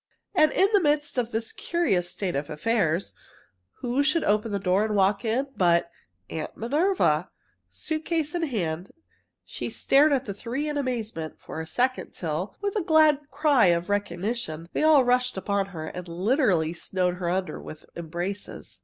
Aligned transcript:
And 0.33 0.51
in 0.53 0.67
the 0.73 0.81
midst 0.81 1.19
of 1.19 1.29
this 1.29 1.51
curious 1.53 2.09
state 2.09 2.35
of 2.35 2.49
affairs, 2.49 3.13
who 3.81 4.01
should 4.01 4.23
open 4.23 4.51
the 4.51 4.57
door 4.57 4.83
and 4.83 4.95
walk 4.95 5.23
in 5.23 5.49
but 5.55 5.91
Aunt 6.27 6.57
Minerva! 6.57 7.29
Suitcase 7.69 8.33
in 8.33 8.41
hand, 8.41 8.93
she 9.45 9.69
stared 9.69 10.11
at 10.11 10.25
the 10.25 10.33
three 10.33 10.67
in 10.67 10.75
amazement 10.75 11.39
for 11.39 11.61
a 11.61 11.67
second 11.67 12.15
till, 12.15 12.55
with 12.61 12.75
a 12.75 12.81
glad 12.81 13.19
cry 13.29 13.67
of 13.67 13.89
recognition, 13.91 14.67
they 14.73 14.81
all 14.81 15.03
rushed 15.05 15.37
upon 15.37 15.67
her 15.67 15.85
and 15.85 16.07
literally 16.07 16.73
snowed 16.73 17.17
her 17.17 17.29
under 17.29 17.61
with 17.61 17.85
embraces. 17.95 18.79